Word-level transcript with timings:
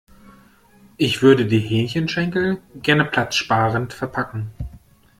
Ich 0.97 1.21
würde 1.21 1.45
die 1.45 1.59
Hähnchenschenkel 1.59 2.59
gerne 2.73 3.05
platzsparend 3.05 3.93
verpacken. 3.93 4.49